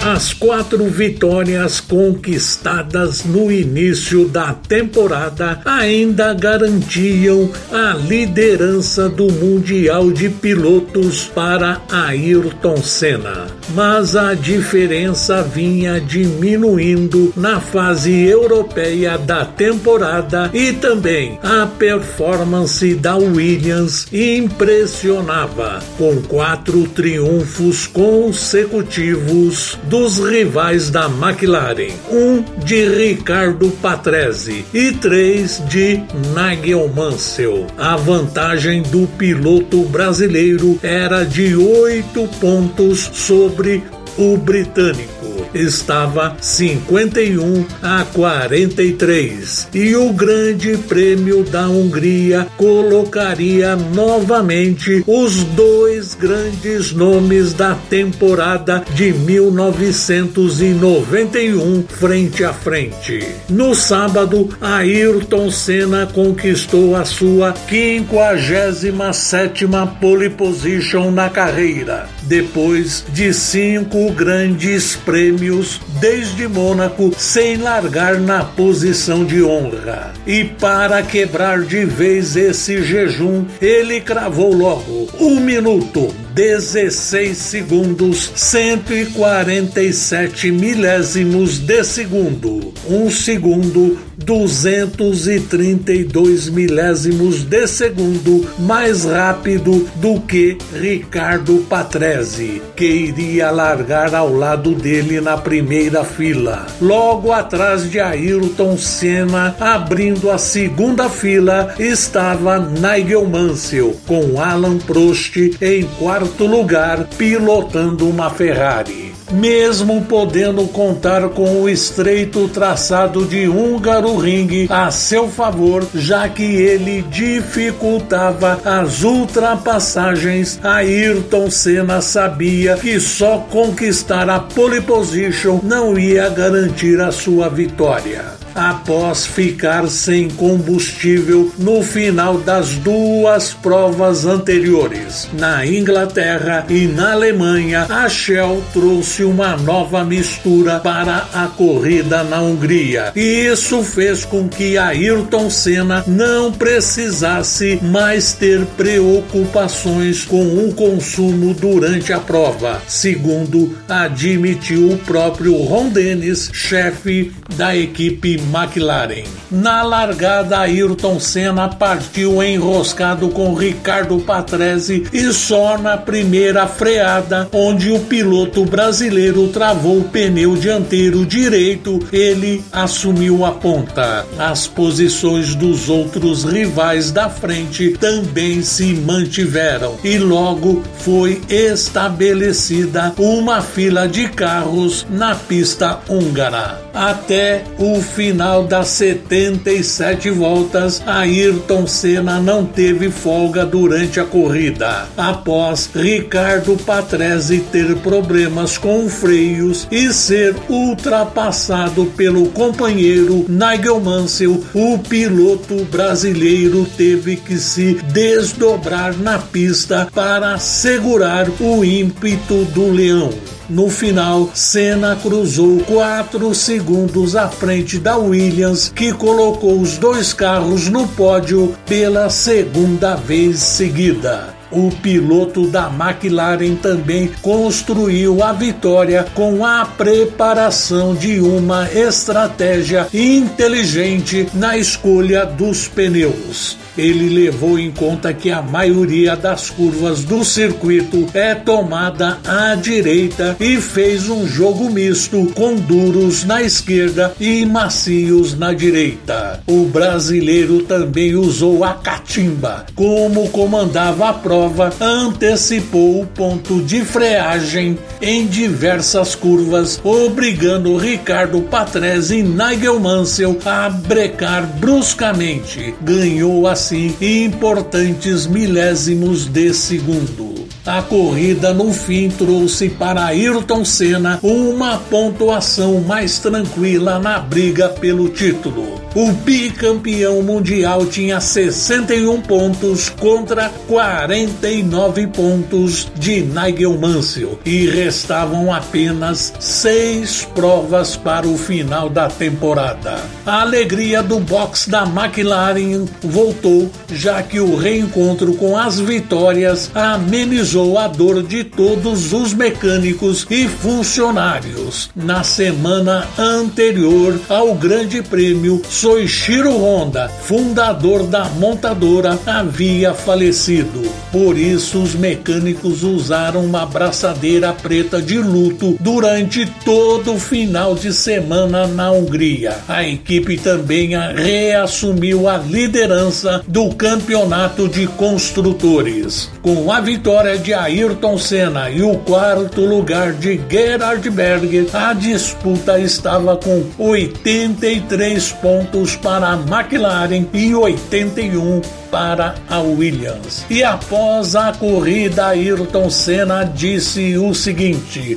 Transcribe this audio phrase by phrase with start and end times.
[0.00, 10.28] As quatro vitórias conquistadas no início da temporada ainda garantiam a liderança do Mundial de
[10.28, 13.48] Pilotos para Ayrton Senna.
[13.74, 23.16] Mas a diferença vinha diminuindo na fase europeia da temporada e também a performance da
[23.16, 34.92] Williams impressionava, com quatro triunfos consecutivos dos rivais da McLaren, um de Ricardo Patrese e
[34.92, 36.00] três de
[36.36, 37.66] Nigel Mansell.
[37.76, 43.82] A vantagem do piloto brasileiro era de oito pontos sobre
[44.16, 45.17] o britânico
[45.58, 56.92] estava 51 a 43 e o Grande Prêmio da Hungria colocaria novamente os dois grandes
[56.92, 63.26] nomes da temporada de 1991 frente a frente.
[63.50, 69.66] No sábado, Ayrton Senna conquistou a sua 57
[70.00, 79.24] pole position na carreira, depois de cinco grandes prêmios desde Mônaco sem largar na posição
[79.24, 80.12] de honra.
[80.26, 90.52] E para quebrar de vez esse jejum, ele cravou logo um minuto 16 segundos, 147
[90.52, 92.72] milésimos de segundo.
[92.88, 104.14] Um segundo, 232 milésimos de segundo mais rápido do que Ricardo Patrese, que iria largar
[104.14, 106.66] ao lado dele na primeira fila.
[106.80, 115.36] Logo atrás de Ayrton Senna, abrindo a segunda fila, estava Nigel Mansell, com Alan Prost
[115.60, 119.07] em quarto quarto lugar pilotando uma Ferrari.
[119.30, 126.42] Mesmo podendo contar com o estreito traçado de Húngaro Ring a seu favor, já que
[126.42, 136.28] ele dificultava as ultrapassagens, Ayrton Senna sabia que só conquistar a pole position não ia
[136.28, 145.28] garantir a sua vitória após ficar sem combustível no final das duas provas anteriores.
[145.32, 152.40] Na Inglaterra e na Alemanha, a Shell trouxe uma nova mistura para a corrida na
[152.40, 153.12] Hungria.
[153.14, 161.54] E isso fez com que Ayrton Senna não precisasse mais ter preocupações com o consumo
[161.54, 169.24] durante a prova, segundo admitiu o próprio Ron Dennis, chefe da equipe McLaren.
[169.50, 177.90] Na largada, Ayrton Senna partiu enroscado com Ricardo Patrese e só na primeira freada, onde
[177.90, 184.26] o piloto brasileiro travou o pneu dianteiro direito, ele assumiu a ponta.
[184.38, 193.62] As posições dos outros rivais da frente também se mantiveram e logo foi estabelecida uma
[193.62, 196.80] fila de carros na pista húngara.
[196.94, 205.88] Até o final das 77 voltas, Ayrton Senna não teve folga durante a corrida, após
[205.94, 215.86] Ricardo Patrese ter problemas com freios e ser ultrapassado pelo companheiro Nigel Mansell, o piloto
[215.86, 223.30] brasileiro teve que se desdobrar na pista para segurar o ímpeto do leão.
[223.68, 230.88] No final, Senna cruzou quatro segundos à frente da Williams, que colocou os dois carros
[230.88, 234.57] no pódio pela segunda vez seguida.
[234.70, 244.48] O piloto da McLaren também construiu a vitória com a preparação de uma estratégia inteligente
[244.54, 251.28] na escolha dos pneus ele levou em conta que a maioria das curvas do circuito
[251.32, 258.58] é tomada à direita e fez um jogo misto com duros na esquerda e macios
[258.58, 259.62] na direita.
[259.66, 262.86] O brasileiro também usou a catimba.
[262.96, 264.57] Como comandava a prova,
[265.00, 273.88] antecipou o ponto de freagem em diversas curvas, obrigando Ricardo Patrese e Nigel Mansell a
[273.88, 275.94] brecar bruscamente.
[276.00, 280.57] Ganhou assim importantes milésimos de segundo.
[280.88, 288.30] A corrida no fim trouxe para Ayrton Senna uma pontuação mais tranquila na briga pelo
[288.30, 288.98] título.
[289.14, 299.52] O bicampeão mundial tinha 61 pontos contra 49 pontos de Nigel Mansell e restavam apenas
[299.60, 303.18] seis provas para o final da temporada.
[303.44, 310.77] A alegria do box da McLaren voltou, já que o reencontro com as vitórias amenizou
[310.98, 315.10] a dor de todos os mecânicos e funcionários.
[315.14, 324.02] Na semana anterior ao Grande Prêmio, Soichiro Honda, fundador da montadora, havia falecido.
[324.30, 331.12] Por isso, os mecânicos usaram uma braçadeira preta de luto durante todo o final de
[331.12, 332.76] semana na Hungria.
[332.86, 339.50] A equipe também reassumiu a liderança do campeonato de construtores.
[339.62, 345.98] Com a vitória de Ayrton Senna e o quarto lugar de Gerhard Berger, a disputa
[345.98, 351.80] estava com 83 pontos para a McLaren e 81
[352.10, 353.64] para a Williams.
[353.70, 358.36] E após a corrida, Ayrton Senna disse o seguinte: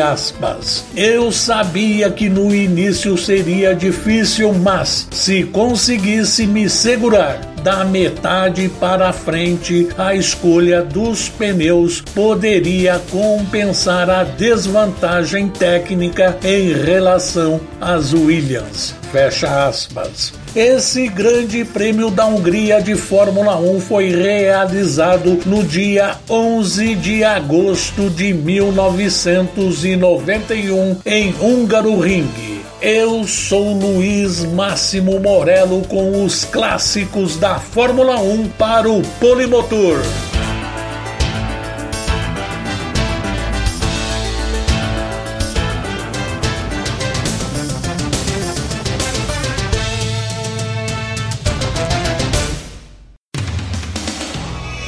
[0.00, 0.84] aspas.
[0.96, 9.12] Eu sabia que no início seria difícil, mas se conseguisse me segurar da metade para
[9.12, 18.94] frente, a escolha dos pneus poderia compensar a desvantagem técnica em relação às Williams.
[19.12, 20.32] Fecha aspas.
[20.54, 28.10] Esse Grande Prêmio da Hungria de Fórmula 1 foi realizado no dia 11 de agosto
[28.10, 32.57] de 1991 em Húngaro Ring.
[32.80, 39.98] Eu sou Luiz Máximo Morello com os clássicos da Fórmula 1 para o Polimotor.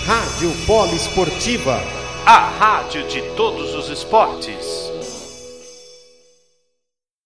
[0.06, 1.82] Rádio Polo Esportiva,
[2.24, 4.79] a rádio de todos os esportes.